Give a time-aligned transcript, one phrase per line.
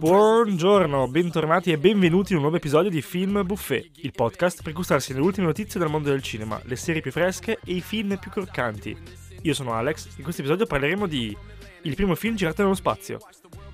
[0.00, 5.12] Buongiorno, bentornati e benvenuti in un nuovo episodio di Film Buffet, il podcast per gustarsi
[5.12, 8.30] le ultime notizie dal mondo del cinema, le serie più fresche e i film più
[8.30, 8.96] croccanti.
[9.42, 11.36] Io sono Alex, in questo episodio parleremo di
[11.82, 13.18] il primo film girato nello spazio,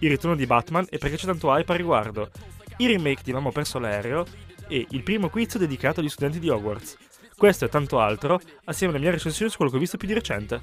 [0.01, 2.31] il ritorno di Batman e perché c'è tanto hype a riguardo,
[2.79, 4.27] il remake di Mamma perso l'aereo
[4.67, 6.97] e il primo quiz dedicato agli studenti di Hogwarts.
[7.37, 10.15] Questo e tanto altro, assieme alle mie recensioni su quello che ho visto più di
[10.15, 10.61] recente.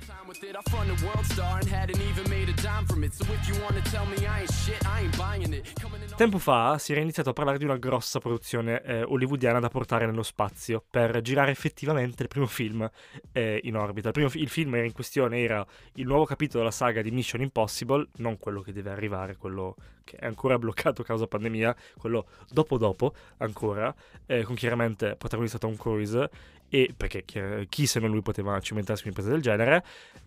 [6.21, 10.05] Tempo fa si era iniziato a parlare di una grossa produzione eh, hollywoodiana da portare
[10.05, 12.88] nello spazio per girare effettivamente il primo film
[13.31, 14.09] eh, in orbita.
[14.09, 18.07] Il, primo, il, film in questione era il nuovo capitolo della saga di Mission Impossible,
[18.17, 22.77] non quello che deve arrivare, quello che è ancora bloccato a causa pandemia, quello dopo
[22.77, 23.91] dopo ancora,
[24.27, 26.30] eh, con chiaramente protagonista Tom Cruise
[26.69, 27.25] e perché
[27.67, 29.83] chi se non lui poteva cimentarsi in un'impresa del genere?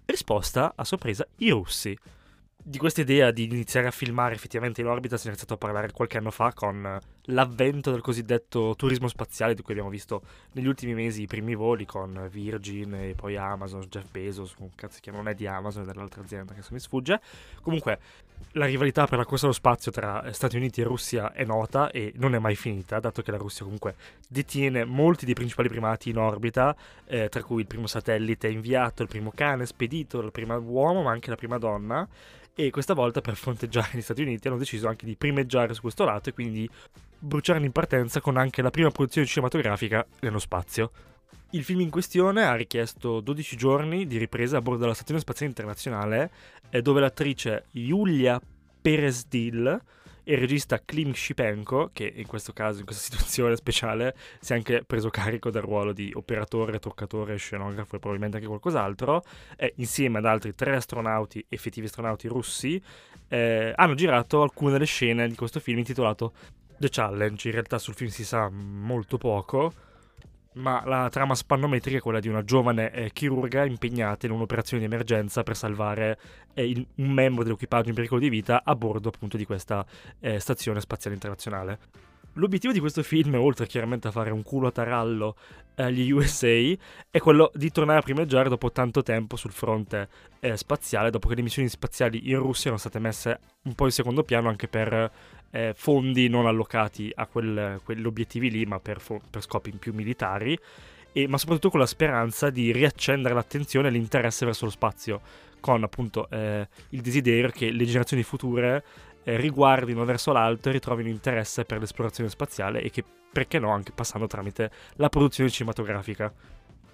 [0.06, 1.96] Risposta a sorpresa i russi
[2.66, 5.92] di questa idea di iniziare a filmare effettivamente in orbita si è iniziato a parlare
[5.92, 10.94] qualche anno fa con l'avvento del cosiddetto turismo spaziale di cui abbiamo visto negli ultimi
[10.94, 15.28] mesi i primi voli con Virgin e poi Amazon, Jeff Bezos, un cazzo che non
[15.28, 17.20] è di Amazon, è dell'altra azienda che se mi sfugge.
[17.60, 17.98] Comunque
[18.52, 22.14] la rivalità per la corsa allo spazio tra Stati Uniti e Russia è nota e
[22.16, 23.94] non è mai finita, dato che la Russia comunque
[24.26, 29.08] detiene molti dei principali primati in orbita, eh, tra cui il primo satellite inviato, il
[29.08, 32.08] primo cane spedito, il primo uomo, ma anche la prima donna
[32.54, 36.04] e questa volta per fronteggiare gli Stati Uniti hanno deciso anche di primeggiare su questo
[36.04, 36.68] lato e quindi
[37.18, 40.90] bruciare in partenza con anche la prima produzione cinematografica nello spazio.
[41.50, 45.50] Il film in questione ha richiesto 12 giorni di ripresa a bordo della Stazione Spaziale
[45.50, 46.30] Internazionale,
[46.82, 48.40] dove l'attrice Yulia
[48.80, 49.80] Perez-Dil
[50.24, 54.56] e il regista Klim Shipenko, che in questo caso, in questa situazione speciale, si è
[54.56, 59.22] anche preso carico del ruolo di operatore, toccatore, scenografo e probabilmente anche qualcos'altro,
[59.56, 62.82] eh, insieme ad altri tre astronauti, effettivi astronauti russi,
[63.28, 66.32] eh, hanno girato alcune delle scene di questo film intitolato
[66.78, 67.46] The Challenge.
[67.48, 69.72] In realtà sul film si sa molto poco,
[70.54, 74.92] ma la trama spannometrica è quella di una giovane eh, chirurga impegnata in un'operazione di
[74.92, 76.18] emergenza per salvare
[76.54, 79.84] eh, il, un membro dell'equipaggio in pericolo di vita a bordo appunto di questa
[80.20, 81.78] eh, stazione spaziale internazionale.
[82.36, 85.36] L'obiettivo di questo film, oltre chiaramente a fare un culo a tarallo
[85.76, 86.48] agli USA,
[87.08, 90.08] è quello di tornare a primeggiare dopo tanto tempo sul fronte
[90.40, 93.92] eh, spaziale, dopo che le missioni spaziali in Russia erano state messe un po' in
[93.92, 95.12] secondo piano anche per
[95.54, 99.00] eh, fondi non allocati a quel, quegli obiettivi lì, ma per,
[99.30, 100.58] per scopi più militari,
[101.12, 105.20] e, ma soprattutto con la speranza di riaccendere l'attenzione e l'interesse verso lo spazio,
[105.60, 108.84] con appunto eh, il desiderio che le generazioni future
[109.22, 113.92] eh, riguardino verso l'alto e ritrovino interesse per l'esplorazione spaziale e che, perché no, anche
[113.92, 116.32] passando tramite la produzione cinematografica.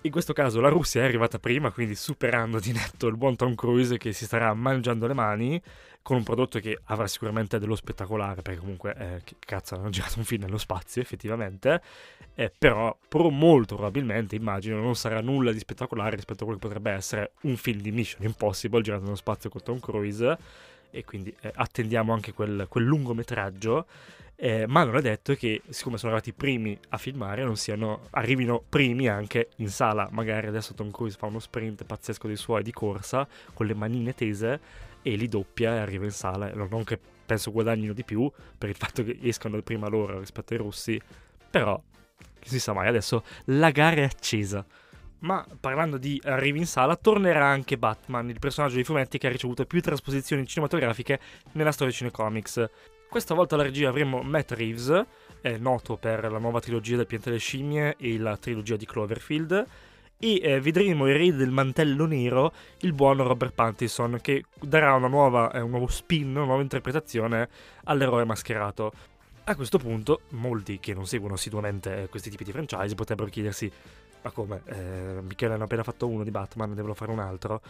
[0.03, 3.55] In questo caso la Russia è arrivata prima, quindi superando di netto il buon Tom
[3.55, 5.61] Cruise che si starà mangiando le mani
[6.01, 10.19] con un prodotto che avrà sicuramente dello spettacolare, perché comunque, eh, che cazzo, hanno girato
[10.19, 11.83] un film nello spazio effettivamente,
[12.35, 12.97] eh, però
[13.29, 17.59] molto probabilmente, immagino, non sarà nulla di spettacolare rispetto a quello che potrebbe essere un
[17.59, 20.39] film di Mission Impossible girato nello spazio con Tom Cruise,
[20.91, 23.87] e quindi eh, attendiamo anche quel, quel lungometraggio.
[24.43, 28.07] Eh, ma non è detto che, siccome sono arrivati i primi a filmare, non siano,
[28.13, 30.09] arrivino primi anche in sala.
[30.13, 34.15] Magari adesso Tom Cruise fa uno sprint pazzesco dei suoi di corsa con le manine
[34.15, 34.61] tese
[35.03, 36.51] e li doppia e arriva in sala.
[36.55, 40.59] Non che penso guadagnino di più per il fatto che escano prima loro rispetto ai
[40.59, 41.01] russi,
[41.51, 41.81] però
[42.41, 42.89] si sa mai.
[42.89, 44.65] Adesso la gara è accesa.
[45.21, 49.31] Ma parlando di arrivi in sala, tornerà anche Batman, il personaggio dei fumetti che ha
[49.31, 51.21] ricevuto più trasposizioni cinematografiche
[51.53, 52.71] nella storia Cinecomics.
[53.09, 55.05] Questa volta alla regia avremo Matt Reeves,
[55.59, 59.67] noto per la nuova trilogia del Pianeta delle Scimmie e la trilogia di Cloverfield,
[60.23, 65.09] e eh, vedremo il re del mantello nero, il buon Robert Pattinson, che darà una
[65.09, 67.49] nuova, eh, un nuovo spin, una nuova interpretazione
[67.85, 68.93] all'eroe mascherato.
[69.45, 73.73] A questo punto, molti che non seguono assiduamente eh, questi tipi di franchise potrebbero chiedersi:
[74.23, 74.63] ma come?
[74.67, 77.61] Eh, Michele hanno appena fatto uno di Batman, devono fare un altro?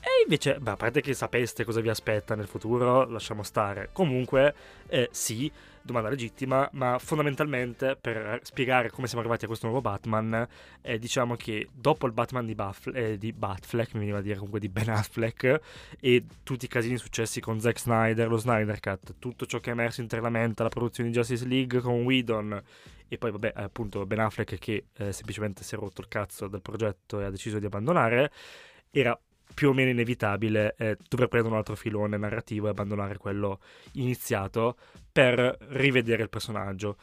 [0.00, 3.88] E invece, beh, a parte che sapeste cosa vi aspetta nel futuro, lasciamo stare.
[3.90, 4.54] Comunque,
[4.88, 5.50] eh, sì,
[5.80, 10.46] domanda legittima, ma fondamentalmente per spiegare come siamo arrivati a questo nuovo Batman,
[10.82, 14.34] eh, diciamo che dopo il Batman di, Buff, eh, di Batfleck, mi veniva a dire
[14.34, 15.60] comunque di Ben Affleck,
[16.00, 19.72] e tutti i casini successi con Zack Snyder, lo Snyder Cut, tutto ciò che è
[19.72, 22.62] emerso internamente, la produzione di Justice League con Whedon,
[23.08, 26.62] e poi vabbè appunto Ben Affleck che eh, semplicemente si è rotto il cazzo del
[26.62, 28.30] progetto e ha deciso di abbandonare,
[28.90, 29.18] era
[29.52, 33.60] più o meno inevitabile eh, dover prendere un altro filone narrativo e abbandonare quello
[33.92, 34.76] iniziato
[35.12, 36.96] per rivedere il personaggio.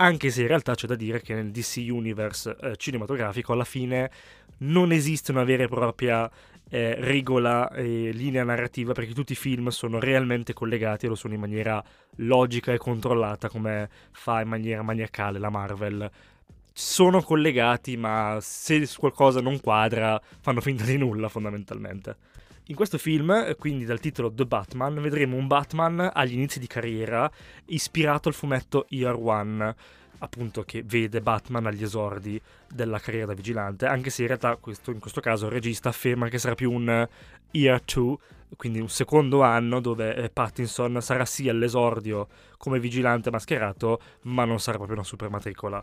[0.00, 4.10] Anche se in realtà c'è da dire che nel DC Universe eh, cinematografico alla fine
[4.58, 6.30] non esiste una vera e propria
[6.70, 11.34] eh, regola e linea narrativa perché tutti i film sono realmente collegati e lo sono
[11.34, 11.82] in maniera
[12.16, 16.10] logica e controllata come fa in maniera maniacale la Marvel.
[16.72, 22.16] Sono collegati ma se qualcosa non quadra fanno finta di nulla fondamentalmente.
[22.70, 27.28] In questo film, quindi dal titolo The Batman, vedremo un Batman agli inizi di carriera
[27.64, 29.74] ispirato al fumetto Year One
[30.18, 32.40] appunto che vede Batman agli esordi
[32.72, 36.28] della carriera da vigilante, anche se in realtà questo, in questo caso il regista afferma
[36.28, 37.08] che sarà più un
[37.50, 38.16] year 2,
[38.56, 44.60] quindi un secondo anno dove eh, Pattinson sarà sì all'esordio come vigilante mascherato, ma non
[44.60, 45.82] sarà proprio una super matricola.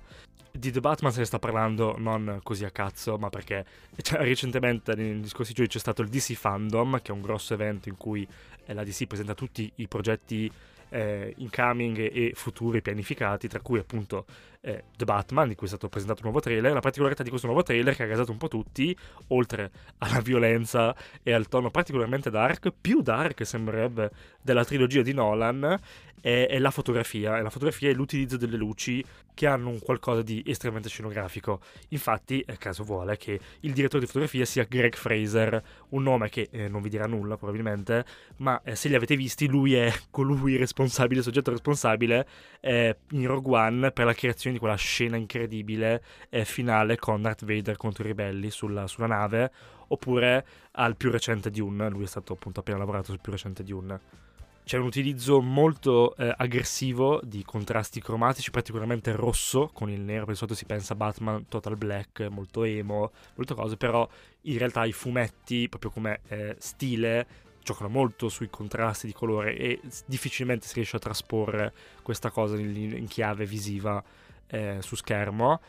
[0.57, 3.63] Di The Batman se ne sta parlando non così a cazzo, ma perché
[4.01, 7.89] cioè, recentemente negli scorsi giorni c'è stato il DC Fandom, che è un grosso evento
[7.89, 8.27] in cui
[8.65, 10.51] eh, la DC presenta tutti i progetti
[10.89, 14.25] eh, incoming e futuri pianificati, tra cui appunto
[14.68, 16.74] eh, The Batman, di cui è stato presentato un nuovo trailer.
[16.74, 18.96] La particolarità di questo nuovo trailer che ha gasato un po' tutti,
[19.28, 20.94] oltre alla violenza
[21.24, 24.12] e al tono particolarmente dark, più dark sembrerebbe
[24.42, 25.80] della trilogia di Nolan,
[26.19, 27.38] è, è la fotografia.
[27.38, 29.04] E la fotografia è l'utilizzo delle luci
[29.34, 31.62] che hanno un qualcosa di estremamente scenografico.
[31.90, 36.50] Infatti, eh, caso vuole che il direttore di fotografia sia Greg Fraser, un nome che
[36.52, 38.04] eh, non vi dirà nulla probabilmente,
[38.38, 42.28] ma eh, se li avete visti, lui è colui responsabile, il soggetto responsabile
[42.60, 47.45] eh, in Rogue One per la creazione di quella scena incredibile eh, finale con Darth
[47.45, 49.51] Vader contro i ribelli sulla, sulla nave,
[49.88, 54.25] oppure al più recente Dune, lui è stato appunto appena lavorato sul più recente Dune.
[54.68, 60.33] C'è un utilizzo molto eh, aggressivo di contrasti cromatici, particolarmente rosso con il nero, per
[60.33, 64.06] di solito si pensa a Batman Total Black, molto emo, molte cose, però
[64.42, 69.80] in realtà i fumetti, proprio come eh, stile, giocano molto sui contrasti di colore e
[70.06, 74.03] difficilmente si riesce a trasporre questa cosa in, in chiave visiva
[74.48, 75.60] eh, su schermo.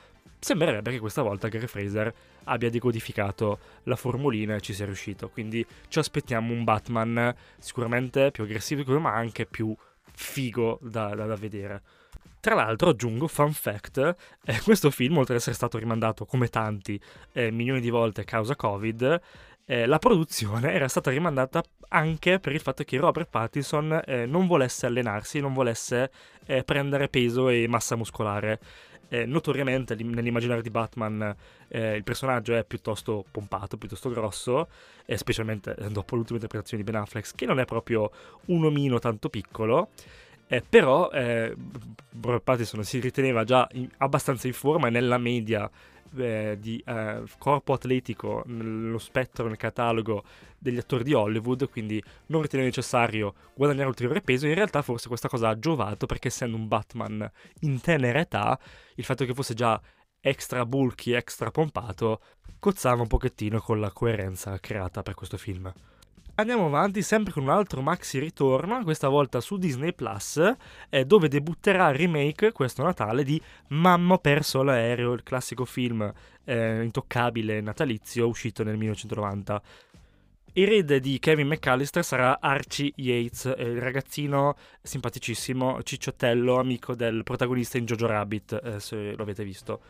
[0.40, 2.14] Sembrerebbe che questa volta Gary Fraser
[2.44, 5.28] abbia decodificato la formulina e ci sia riuscito.
[5.28, 9.74] Quindi ci aspettiamo un Batman sicuramente più aggressivo, ma anche più
[10.12, 11.82] figo da, da, da vedere.
[12.40, 14.14] Tra l'altro aggiungo, fun fact,
[14.44, 17.00] eh, questo film, oltre ad essere stato rimandato come tanti
[17.32, 19.20] eh, milioni di volte a causa Covid,
[19.70, 24.46] eh, la produzione era stata rimandata anche per il fatto che Robert Pattinson eh, non
[24.46, 26.10] volesse allenarsi, non volesse
[26.46, 28.58] eh, prendere peso e massa muscolare
[29.08, 31.34] eh, notoriamente nell'immaginario di Batman
[31.68, 34.68] eh, il personaggio è piuttosto pompato, piuttosto grosso,
[35.04, 38.10] eh, specialmente dopo l'ultima interpretazione di Ben Affleck, che non è proprio
[38.46, 39.90] un omino tanto piccolo.
[40.50, 41.54] Eh, però eh,
[42.42, 45.70] Pattinson si riteneva già in, abbastanza in forma nella media
[46.16, 50.24] eh, di eh, corpo atletico nello spettro, nel catalogo
[50.56, 54.46] degli attori di Hollywood, quindi non riteneva necessario guadagnare ulteriore peso.
[54.46, 57.30] In realtà, forse questa cosa ha giovato perché, essendo un Batman
[57.60, 58.58] in tenera età,
[58.94, 59.78] il fatto che fosse già
[60.20, 62.20] extra bulky, extra pompato,
[62.58, 65.70] cozzava un pochettino con la coerenza creata per questo film
[66.38, 70.40] andiamo avanti sempre con un altro maxi ritorno, questa volta su Disney Plus,
[70.88, 76.10] eh, dove debutterà il remake questo Natale di Mamma perso l'aereo, il classico film
[76.44, 79.62] eh, intoccabile natalizio uscito nel 1990.
[80.52, 87.78] Erede di Kevin McAllister sarà Archie Yates, eh, il ragazzino simpaticissimo, cicciottello, amico del protagonista
[87.78, 89.80] in Jojo Rabbit, eh, se lo avete visto.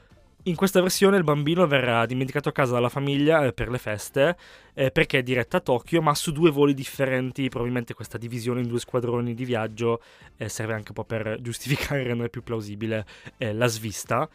[0.44, 4.36] In questa versione il bambino verrà dimenticato a casa dalla famiglia eh, per le feste
[4.72, 7.48] eh, perché è diretta a Tokyo, ma su due voli differenti.
[7.48, 10.00] Probabilmente questa divisione in due squadroni di viaggio
[10.36, 13.04] eh, serve anche un po' per giustificare e rendere più plausibile
[13.36, 14.28] eh, la svista.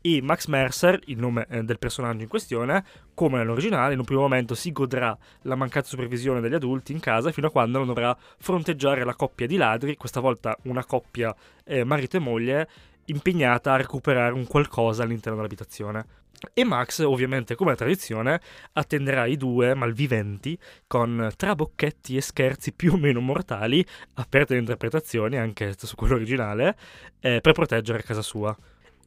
[0.00, 4.20] E Max Mercer, il nome eh, del personaggio in questione, come nell'originale, in un primo
[4.20, 8.16] momento si godrà la mancata supervisione degli adulti in casa fino a quando non dovrà
[8.38, 12.68] fronteggiare la coppia di ladri, questa volta una coppia eh, marito e moglie,
[13.08, 16.06] impegnata a recuperare un qualcosa all'interno dell'abitazione.
[16.54, 18.40] E Max, ovviamente, come tradizione,
[18.72, 23.84] attenderà i due malviventi con trabocchetti e scherzi più o meno mortali,
[24.14, 26.76] aperte le interpretazioni, anche su quello originale,
[27.20, 28.56] eh, per proteggere casa sua.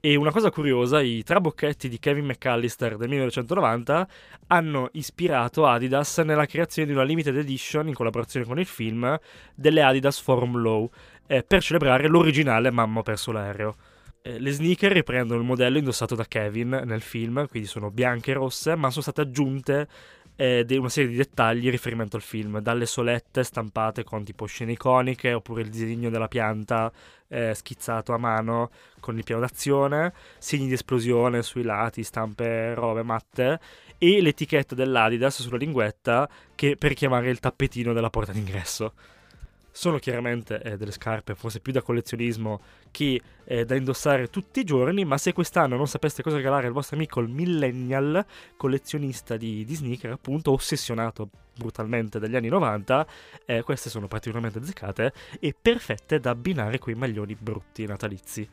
[0.03, 4.07] E una cosa curiosa, i trabocchetti di Kevin McAllister del 1990
[4.47, 9.15] hanno ispirato Adidas nella creazione di una limited edition in collaborazione con il film
[9.53, 10.89] delle Adidas Forum Low
[11.27, 13.75] eh, per celebrare l'originale Mamma perso l'aereo.
[14.23, 18.33] Eh, le sneaker riprendono il modello indossato da Kevin nel film, quindi sono bianche e
[18.35, 19.87] rosse, ma sono state aggiunte
[20.35, 24.73] eh, una serie di dettagli in riferimento al film, dalle solette stampate con tipo scene
[24.73, 26.91] iconiche, oppure il disegno della pianta
[27.27, 33.03] eh, schizzato a mano con il piano d'azione, segni di esplosione sui lati, stampe robe
[33.03, 33.59] matte
[33.97, 38.93] e l'etichetta dell'Adidas sulla linguetta che per chiamare il tappetino della porta d'ingresso.
[39.71, 42.61] Sono chiaramente eh, delle scarpe, forse più da collezionismo
[42.91, 46.73] che eh, da indossare tutti i giorni, ma se quest'anno non sapeste cosa regalare al
[46.73, 48.25] vostro amico il millennial,
[48.57, 53.07] collezionista di, di sneaker, appunto, ossessionato brutalmente dagli anni 90,
[53.45, 58.47] eh, queste sono particolarmente azzeccate e perfette da abbinare quei maglioni brutti natalizi.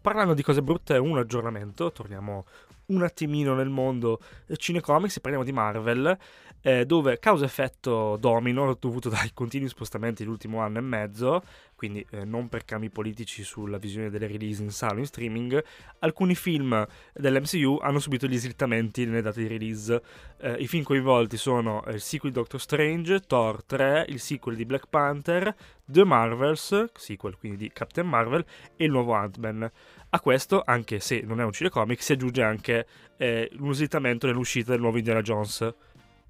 [0.00, 2.46] Parlando di cose brutte, un aggiornamento, torniamo
[2.90, 4.20] un attimino nel mondo
[4.56, 6.18] cinecomics e parliamo di Marvel,
[6.62, 11.42] eh, dove causa-effetto domino dovuto dai continui spostamenti dell'ultimo anno e mezzo,
[11.74, 15.62] quindi eh, non per cambi politici sulla visione delle release in sala o in streaming,
[16.00, 20.02] alcuni film dell'MCU hanno subito gli slittamenti nelle date di release.
[20.38, 24.66] Eh, I film coinvolti sono il sequel di Doctor Strange, Thor 3, il sequel di
[24.66, 25.54] Black Panther,
[25.86, 28.44] The Marvels, sequel quindi di Captain Marvel,
[28.76, 29.70] e il nuovo Ant-Man.
[30.12, 32.86] A questo, anche se non è un cinecomic, si aggiunge anche
[33.16, 35.72] eh, un slittamento nell'uscita del nuovo Indiana Jones.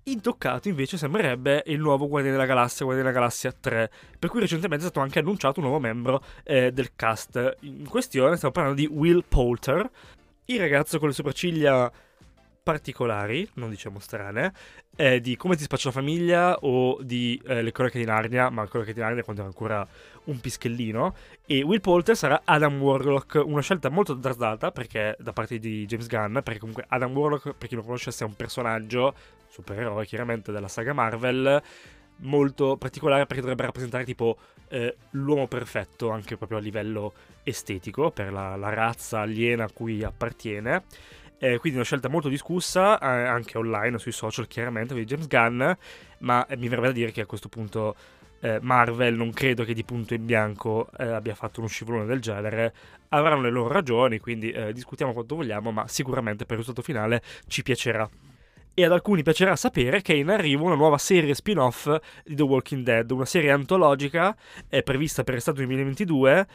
[0.03, 4.85] Intoccato invece sembrerebbe il nuovo Guardiani della Galassia, Guardiani della Galassia 3, per cui recentemente
[4.85, 7.57] è stato anche annunciato un nuovo membro eh, del cast.
[7.61, 9.89] In questione stiamo parlando di Will Poulter,
[10.47, 11.91] il ragazzo con le sopracciglia
[12.63, 14.53] particolari, non diciamo strane,
[14.97, 18.63] eh, di Come ti spaccia la famiglia o di eh, Le cronache di Narnia, ma
[18.63, 19.87] Le cronache di Narnia quando era ancora
[20.25, 21.15] un pischellino.
[21.47, 26.07] E Will Poulter sarà Adam Warlock, una scelta molto azzardata perché da parte di James
[26.07, 29.15] Gunn, perché comunque Adam Warlock, per chi non conoscesse, è un personaggio,
[29.49, 31.63] supereroe chiaramente, della saga Marvel,
[32.23, 34.37] molto particolare perché dovrebbe rappresentare tipo
[34.69, 37.13] eh, l'uomo perfetto anche proprio a livello
[37.43, 40.85] estetico per la, la razza aliena a cui appartiene
[41.43, 45.71] eh, quindi una scelta molto discussa, eh, anche online, sui social chiaramente, di James Gunn,
[46.19, 47.97] ma eh, mi verrebbe da dire che a questo punto
[48.41, 52.21] eh, Marvel non credo che di punto in bianco eh, abbia fatto uno scivolone del
[52.21, 52.75] genere,
[53.09, 57.23] avranno le loro ragioni, quindi eh, discutiamo quanto vogliamo, ma sicuramente per il risultato finale
[57.47, 58.07] ci piacerà.
[58.75, 61.91] E ad alcuni piacerà sapere che è in arrivo una nuova serie spin-off
[62.23, 64.37] di The Walking Dead, una serie antologica
[64.85, 66.47] prevista per l'estate 2022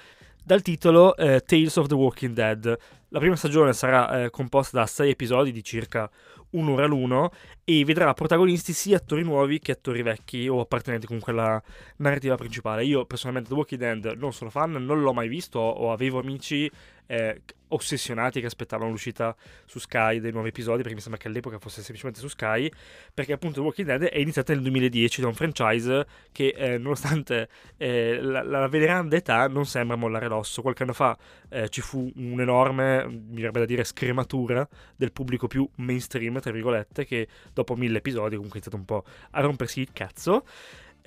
[0.44, 2.77] dal titolo Tales of the Walking Dead.
[3.16, 6.12] La prima stagione sarà eh, composta da 6 episodi di circa
[6.56, 7.32] un'ora l'uno
[7.64, 11.62] e vedrà protagonisti sia attori nuovi che attori vecchi o appartenenti comunque alla
[11.98, 12.86] narrativa principale.
[12.86, 16.70] Io personalmente The Walking Dead non sono fan, non l'ho mai visto o avevo amici
[17.08, 19.36] eh, ossessionati che aspettavano l'uscita
[19.66, 22.72] su Sky dei nuovi episodi, perché mi sembra che all'epoca fosse semplicemente su Sky,
[23.14, 27.50] perché appunto The Walking Dead è iniziata nel 2010 da un franchise che eh, nonostante
[27.78, 30.62] eh, la, la, veneranda età non sembra mollare l'osso.
[30.62, 31.18] Qualche anno fa
[31.50, 37.06] eh, ci fu un'enorme, mi verrebbe da dire, scrematura del pubblico più mainstream, tra virgolette,
[37.06, 40.44] che dopo mille episodi comunque è iniziato un po' a rompersi il cazzo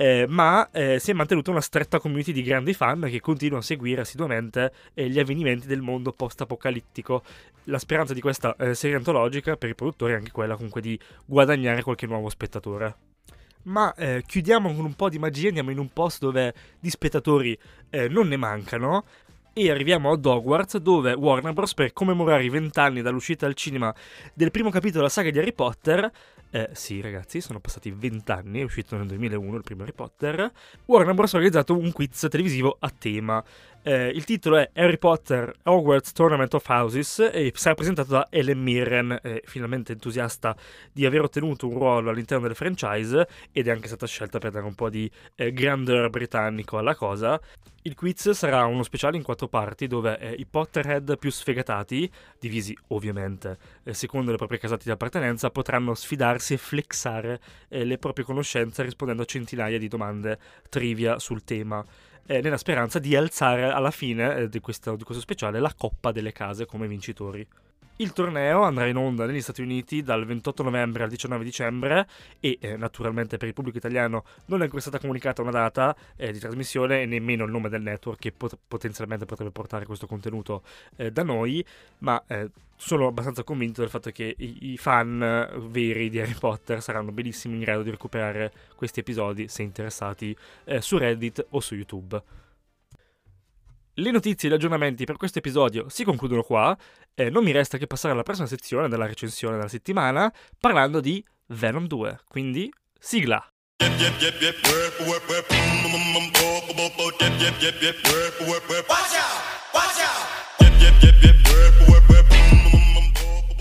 [0.00, 3.64] eh, ma eh, si è mantenuta una stretta community di grandi fan che continuano a
[3.64, 7.24] seguire assiduamente eh, gli avvenimenti del mondo post-apocalittico.
[7.64, 10.96] La speranza di questa eh, serie antologica per i produttori è anche quella comunque di
[11.24, 12.96] guadagnare qualche nuovo spettatore.
[13.64, 17.58] Ma eh, chiudiamo con un po' di magia, andiamo in un posto dove di spettatori
[17.90, 19.04] eh, non ne mancano
[19.64, 21.74] e arriviamo ad Hogwarts dove Warner Bros.
[21.74, 23.92] per commemorare i vent'anni dall'uscita al cinema
[24.32, 26.10] del primo capitolo della saga di Harry Potter
[26.50, 30.50] eh, sì, ragazzi, sono passati vent'anni, è uscito nel 2001 il primo Harry Potter.
[30.86, 31.34] Warner Bros.
[31.34, 33.44] ha organizzato un quiz televisivo a tema.
[33.82, 38.60] Eh, il titolo è Harry Potter Hogwarts Tournament of Houses e sarà presentato da Ellen
[38.60, 40.56] Mirren, eh, finalmente entusiasta
[40.92, 44.66] di aver ottenuto un ruolo all'interno del franchise ed è anche stata scelta per dare
[44.66, 47.40] un po' di eh, grandeur britannico alla cosa.
[47.82, 52.76] Il quiz sarà uno speciale in quattro parti dove eh, i Potterhead più sfegatati, divisi
[52.88, 58.24] ovviamente eh, secondo le proprie casate di appartenenza, potranno sfidarsi e flexare eh, le proprie
[58.24, 61.84] conoscenze rispondendo a centinaia di domande trivia sul tema.
[62.26, 66.12] Eh, nella speranza di alzare alla fine eh, di questo, di questo speciale la coppa
[66.12, 67.46] delle case come vincitori.
[68.00, 72.06] Il torneo andrà in onda negli Stati Uniti dal 28 novembre al 19 dicembre
[72.38, 76.30] e eh, naturalmente per il pubblico italiano non è ancora stata comunicata una data eh,
[76.30, 80.62] di trasmissione e nemmeno il nome del network che pot- potenzialmente potrebbe portare questo contenuto
[80.94, 81.64] eh, da noi,
[81.98, 86.80] ma eh, sono abbastanza convinto del fatto che i-, i fan veri di Harry Potter
[86.80, 90.36] saranno benissimo in grado di recuperare questi episodi se interessati
[90.66, 92.22] eh, su Reddit o su YouTube.
[93.94, 96.78] Le notizie e gli aggiornamenti per questo episodio si concludono qua.
[97.20, 101.20] Eh, non mi resta che passare alla prossima sezione della recensione della settimana parlando di
[101.46, 102.20] Venom 2.
[102.28, 103.44] Quindi, sigla!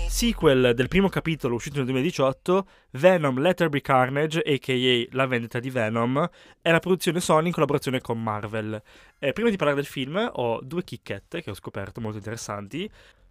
[0.06, 5.16] Sequel del primo capitolo uscito nel 2018, Venom Letterby Carnage, a.k.a.
[5.16, 6.28] La vendetta di Venom,
[6.62, 8.80] è la produzione Sony in collaborazione con Marvel.
[9.18, 12.88] Eh, prima di parlare del film ho due chicchette che ho scoperto molto interessanti.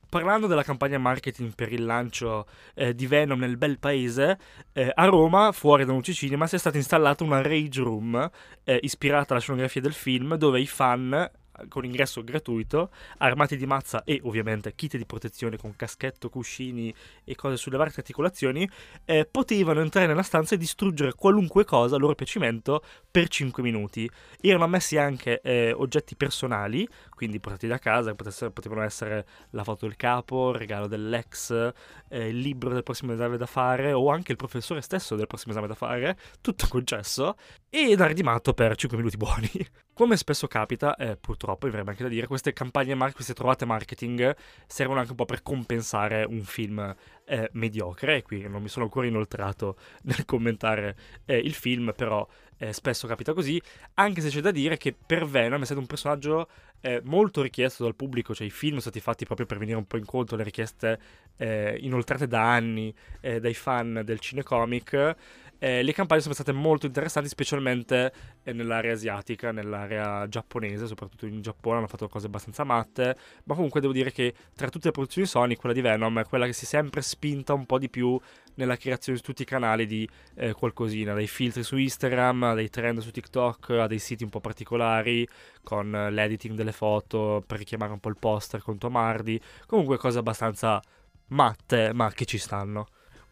[0.10, 4.38] Parlando della campagna marketing per il lancio eh, di Venom nel bel paese,
[4.72, 8.30] eh, a Roma, fuori da un cinema, si è stata installata una Rage Room
[8.64, 11.30] eh, ispirata alla scenografia del film, dove i fan
[11.68, 17.36] con ingresso gratuito, armati di mazza e ovviamente kit di protezione con caschetto, cuscini e
[17.36, 18.70] cose sulle varie articolazioni,
[19.06, 24.10] eh, potevano entrare nella stanza e distruggere qualunque cosa a loro piacimento per 5 minuti.
[24.40, 29.96] Erano ammessi anche eh, oggetti personali, quindi portati da casa, potevano essere la foto del
[29.96, 31.52] capo, il regalo dell'ex,
[32.10, 35.52] eh, il libro del prossimo esame da fare o anche il professore stesso del prossimo
[35.52, 37.36] esame da fare, tutto concesso,
[37.70, 39.50] e dare di matto per 5 minuti buoni.
[39.98, 43.66] Come spesso capita, eh, purtroppo, mi verrebbe anche da dire, queste campagne, mar- queste trovate
[43.66, 44.36] marketing
[44.68, 48.18] servono anche un po' per compensare un film eh, mediocre.
[48.18, 49.76] E qui non mi sono ancora inoltrato
[50.06, 52.28] nel commentare eh, il film, però
[52.58, 53.60] eh, spesso capita così.
[53.96, 56.48] Anche se c'è da dire che per Venom è stato un personaggio
[56.82, 59.88] eh, molto richiesto dal pubblico, cioè i film sono stati fatti proprio per venire un
[59.88, 61.00] po' incontro alle richieste
[61.38, 65.16] eh, inoltrate da anni dai fan del cinecomic.
[65.60, 71.42] Eh, le campagne sono state molto interessanti, specialmente eh, nell'area asiatica, nell'area giapponese, soprattutto in
[71.42, 75.28] Giappone hanno fatto cose abbastanza matte, ma comunque devo dire che tra tutte le produzioni
[75.28, 78.20] Sony, quella di Venom è quella che si è sempre spinta un po' di più
[78.56, 83.00] nella creazione su tutti i canali di eh, qualcosina, dai filtri su Instagram, dai trend
[83.00, 85.28] su TikTok, a dei siti un po' particolari,
[85.64, 90.20] con l'editing delle foto per richiamare un po' il poster con Tom Hardy, comunque cose
[90.20, 90.82] abbastanza
[91.30, 92.88] matte, ma che ci stanno.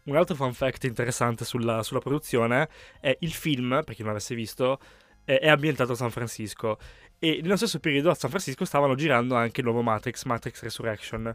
[0.06, 2.68] Un altro fun fact interessante sulla, sulla produzione
[3.00, 4.78] è il film, per chi non l'avesse visto,
[5.24, 6.78] è, è ambientato a San Francisco.
[7.18, 11.34] E nello stesso periodo a San Francisco stavano girando anche il nuovo Matrix, Matrix Resurrection.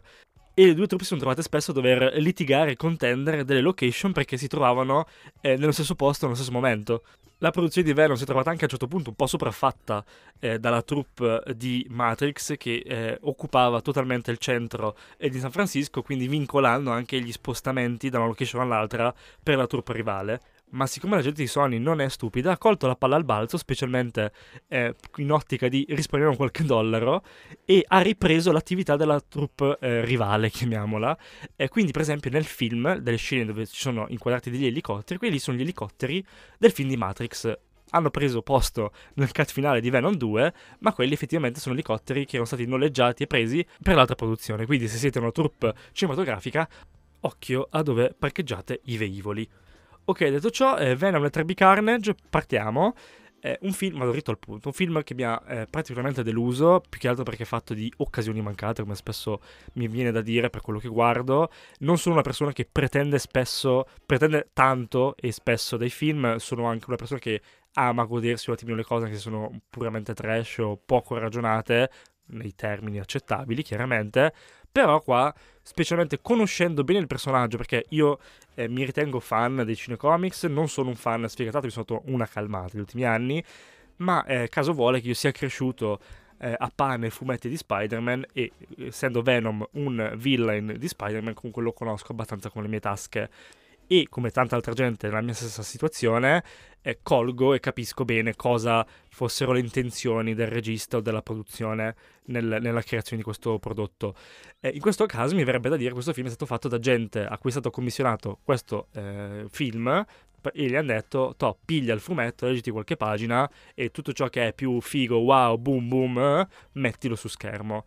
[0.54, 4.12] E le due truppe si sono trovate spesso a dover litigare e contendere delle location
[4.12, 5.06] perché si trovavano
[5.40, 7.02] eh, nello stesso posto nello stesso momento.
[7.38, 10.04] La produzione di Venom si è trovata anche a un certo punto un po' sopraffatta
[10.38, 16.02] eh, dalla troupe di Matrix che eh, occupava totalmente il centro eh, di San Francisco,
[16.02, 20.40] quindi vincolando anche gli spostamenti da una location all'altra per la troupe rivale
[20.72, 23.56] ma siccome la gente di Sony non è stupida, ha colto la palla al balzo,
[23.56, 24.32] specialmente
[24.68, 27.22] eh, in ottica di risparmiare qualche dollaro,
[27.64, 31.16] e ha ripreso l'attività della troupe eh, rivale, chiamiamola.
[31.56, 35.38] E quindi, per esempio, nel film, delle scene dove ci sono inquadrati degli elicotteri, quelli
[35.38, 36.24] sono gli elicotteri
[36.58, 37.58] del film di Matrix.
[37.94, 42.36] Hanno preso posto nel cut finale di Venom 2, ma quelli effettivamente sono elicotteri che
[42.36, 44.64] erano stati noleggiati e presi per l'altra produzione.
[44.64, 46.66] Quindi, se siete una troupe cinematografica,
[47.20, 49.46] occhio a dove parcheggiate i velivoli.
[50.04, 52.94] Ok, detto ciò, eh, Venom e 3B Carnage, partiamo.
[53.40, 56.82] Eh, un film, vado dritto al punto, un film che mi ha eh, particolarmente deluso,
[56.88, 59.40] più che altro perché è fatto di occasioni mancate, come spesso
[59.74, 61.50] mi viene da dire per quello che guardo.
[61.80, 66.86] Non sono una persona che pretende spesso, pretende tanto e spesso dai film, sono anche
[66.88, 67.40] una persona che
[67.74, 71.90] ama godersi un attimino le cose se sono puramente trash o poco ragionate,
[72.26, 74.32] nei termini accettabili chiaramente,
[74.72, 75.32] però qua,
[75.62, 78.18] specialmente conoscendo bene il personaggio, perché io
[78.54, 82.26] eh, mi ritengo fan dei cinecomics, non sono un fan sfegatato, mi sono fatto una
[82.26, 83.44] calmata negli ultimi anni,
[83.96, 86.00] ma eh, caso vuole che io sia cresciuto
[86.38, 91.72] eh, a pane fumetti di Spider-Man e essendo Venom un villain di Spider-Man comunque lo
[91.72, 93.30] conosco abbastanza con le mie tasche
[93.92, 96.42] e come tanta altra gente nella mia stessa situazione
[96.80, 101.94] eh, colgo e capisco bene cosa fossero le intenzioni del regista o della produzione
[102.26, 104.14] nel, nella creazione di questo prodotto.
[104.60, 106.78] Eh, in questo caso mi verrebbe da dire che questo film è stato fatto da
[106.78, 110.06] gente a cui è stato commissionato questo eh, film
[110.54, 114.48] e gli hanno detto, to, piglia il fumetto, leggiti qualche pagina e tutto ciò che
[114.48, 117.84] è più figo, wow, boom boom, eh, mettilo su schermo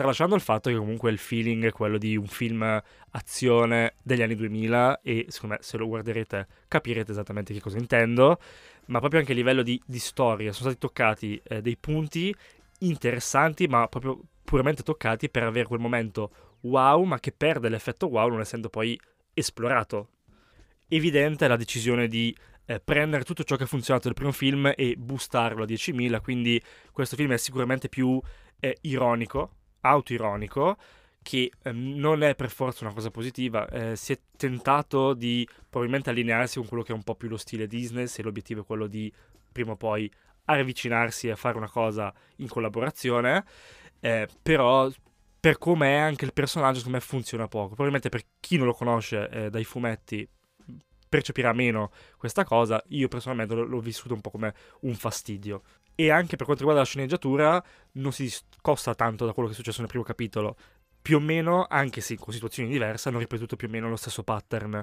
[0.00, 4.34] tralasciando il fatto che comunque il feeling è quello di un film azione degli anni
[4.34, 8.38] 2000 e secondo me se lo guarderete capirete esattamente che cosa intendo,
[8.86, 12.34] ma proprio anche a livello di, di storia sono stati toccati eh, dei punti
[12.78, 18.30] interessanti ma proprio puramente toccati per avere quel momento wow ma che perde l'effetto wow
[18.30, 18.98] non essendo poi
[19.34, 20.08] esplorato.
[20.88, 22.34] Evidente la decisione di
[22.64, 26.58] eh, prendere tutto ciò che ha funzionato nel primo film e boostarlo a 10.000, quindi
[26.90, 28.18] questo film è sicuramente più
[28.60, 30.76] eh, ironico autoironico
[31.22, 33.68] che eh, non è per forza una cosa positiva.
[33.68, 37.36] Eh, si è tentato di probabilmente allinearsi con quello che è un po' più lo
[37.36, 39.12] stile Disney, se l'obiettivo è quello di
[39.52, 40.10] prima o poi
[40.44, 43.44] avvicinarsi a fare una cosa in collaborazione,
[44.00, 44.90] eh, però
[45.38, 47.68] per come è anche il personaggio secondo me funziona poco.
[47.68, 50.28] Probabilmente per chi non lo conosce eh, dai fumetti
[51.08, 55.62] percepirà meno questa cosa, io personalmente l'ho vissuto un po' come un fastidio
[56.04, 59.56] e anche per quanto riguarda la sceneggiatura non si discosta tanto da quello che è
[59.56, 60.56] successo nel primo capitolo.
[61.02, 64.22] Più o meno, anche se con situazioni diverse, hanno ripetuto più o meno lo stesso
[64.22, 64.82] pattern.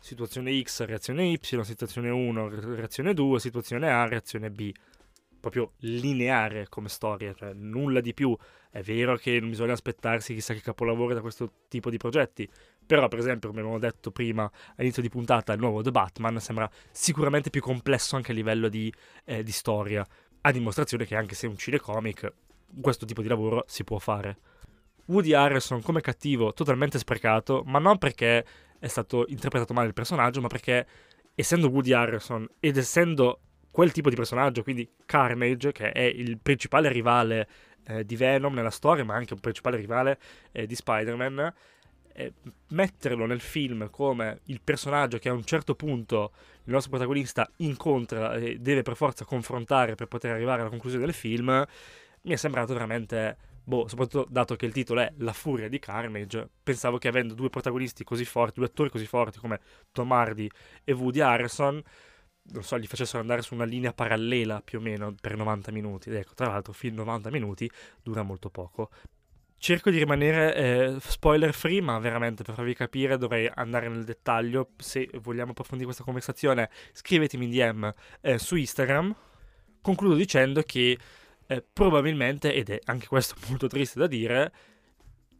[0.00, 4.72] Situazione X, reazione Y, situazione 1, reazione 2, situazione A, reazione B.
[5.38, 8.34] proprio lineare come storia, cioè nulla di più.
[8.70, 12.48] È vero che non bisogna aspettarsi chissà che capolavoro da questo tipo di progetti,
[12.90, 16.68] però per esempio, come abbiamo detto prima all'inizio di puntata, il nuovo The Batman sembra
[16.90, 18.92] sicuramente più complesso anche a livello di,
[19.24, 20.04] eh, di storia,
[20.42, 22.32] a dimostrazione che anche se è un cinecomic,
[22.80, 24.38] questo tipo di lavoro si può fare.
[25.06, 28.44] Woody Harrelson come cattivo totalmente sprecato, ma non perché
[28.78, 30.86] è stato interpretato male il personaggio, ma perché
[31.34, 36.90] essendo Woody Harrelson ed essendo quel tipo di personaggio, quindi Carnage, che è il principale
[36.90, 37.48] rivale
[37.86, 40.18] eh, di Venom nella storia, ma anche un principale rivale
[40.52, 41.54] eh, di Spider-Man,
[42.12, 42.32] eh,
[42.70, 46.32] metterlo nel film come il personaggio che a un certo punto
[46.70, 51.14] il nostro protagonista incontra e deve per forza confrontare per poter arrivare alla conclusione del
[51.14, 51.66] film,
[52.22, 56.48] mi è sembrato veramente boh, soprattutto dato che il titolo è La furia di Carnage,
[56.62, 60.48] pensavo che avendo due protagonisti così forti, due attori così forti come Tom Hardy
[60.84, 61.82] e Woody Harrison,
[62.52, 66.08] non so, gli facessero andare su una linea parallela più o meno per 90 minuti.
[66.08, 67.70] Ed ecco, tra l'altro, film 90 minuti
[68.02, 68.90] dura molto poco.
[69.62, 74.70] Cerco di rimanere eh, spoiler free, ma veramente per farvi capire dovrei andare nel dettaglio.
[74.78, 79.14] Se vogliamo approfondire questa conversazione, scrivetemi in DM eh, su Instagram.
[79.82, 80.96] Concludo dicendo che
[81.46, 84.50] eh, probabilmente, ed è anche questo molto triste da dire,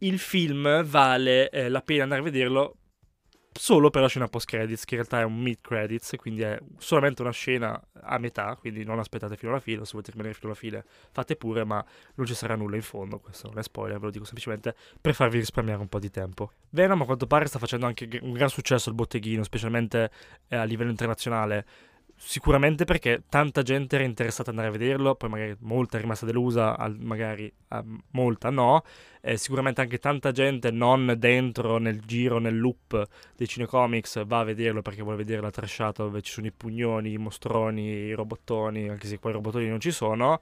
[0.01, 2.75] il film vale eh, la pena andare a vederlo
[3.53, 6.59] solo per la scena post credits, che in realtà è un mid credits, quindi è
[6.77, 10.47] solamente una scena a metà, quindi non aspettate fino alla fine, se volete rimanere fino
[10.47, 11.83] alla fine fate pure, ma
[12.15, 15.13] non ci sarà nulla in fondo, questo non è spoiler, ve lo dico semplicemente per
[15.13, 16.51] farvi risparmiare un po' di tempo.
[16.69, 20.11] Venom a quanto pare sta facendo anche un gran successo al botteghino, specialmente
[20.47, 21.65] eh, a livello internazionale
[22.23, 26.27] Sicuramente perché tanta gente era interessata ad andare a vederlo, poi magari molta è rimasta
[26.27, 27.51] delusa, magari
[28.11, 28.83] molta no.
[29.21, 34.43] Eh, sicuramente anche tanta gente non dentro nel giro, nel loop dei cinecomics va a
[34.43, 38.87] vederlo perché vuole vedere la trasciata dove ci sono i pugnoni, i mostroni, i robottoni,
[38.87, 40.41] anche se poi i robottoni non ci sono.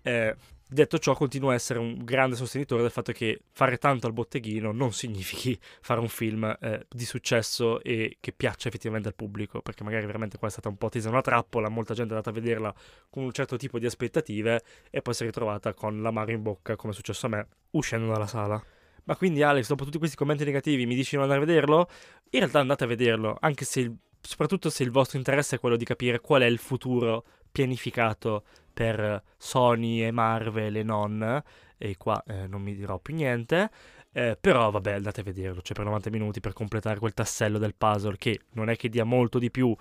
[0.00, 0.34] Eh,
[0.72, 4.72] Detto ciò, continuo a essere un grande sostenitore del fatto che fare tanto al botteghino
[4.72, 9.84] non significhi fare un film eh, di successo e che piaccia effettivamente al pubblico, perché
[9.84, 12.40] magari veramente qua è stata un po' tesa una trappola, molta gente è andata a
[12.40, 12.74] vederla
[13.10, 16.74] con un certo tipo di aspettative e poi si è ritrovata con l'amaro in bocca,
[16.74, 18.64] come è successo a me, uscendo dalla sala.
[19.04, 21.86] Ma quindi Alex, dopo tutti questi commenti negativi, mi dici di non andare a vederlo?
[22.30, 25.84] In realtà andate a vederlo, anche se soprattutto se il vostro interesse è quello di
[25.84, 31.42] capire qual è il futuro pianificato per Sony e Marvel e non,
[31.76, 33.70] e qua eh, non mi dirò più niente.
[34.14, 37.58] Eh, però vabbè, andate a vederlo, c'è cioè per 90 minuti per completare quel tassello
[37.58, 39.74] del puzzle che non è che dia molto di più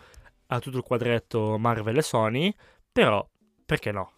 [0.47, 2.53] a tutto il quadretto Marvel e Sony,
[2.91, 3.27] però
[3.65, 4.11] perché no?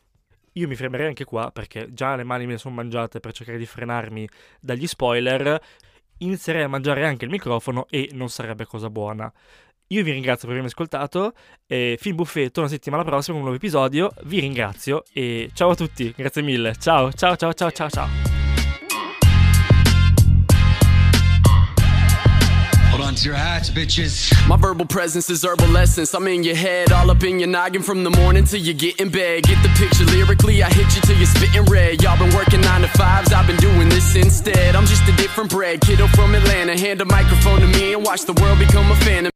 [0.53, 3.57] Io mi fermerei anche qua perché già le mani me le sono mangiate per cercare
[3.57, 4.27] di frenarmi
[4.59, 5.59] dagli spoiler.
[6.17, 9.31] Inizierei a mangiare anche il microfono e non sarebbe cosa buona.
[9.87, 11.33] Io vi ringrazio per avermi ascoltato.
[11.67, 14.11] Eh, Film Buffet torna settimana prossima con un nuovo episodio.
[14.23, 16.13] Vi ringrazio e ciao a tutti.
[16.15, 16.75] Grazie mille.
[16.79, 18.33] Ciao, ciao, ciao, ciao, ciao, ciao.
[23.23, 24.33] your hats, bitches.
[24.47, 26.13] My verbal presence is herbal essence.
[26.13, 28.99] I'm in your head, all up in your noggin from the morning till you get
[28.99, 29.43] in bed.
[29.43, 32.01] Get the picture lyrically, I hit you till you're spitting red.
[32.01, 34.75] Y'all been working nine to fives, I've been doing this instead.
[34.75, 36.77] I'm just a different bread, kiddo from Atlanta.
[36.77, 39.31] Hand a microphone to me and watch the world become a fan of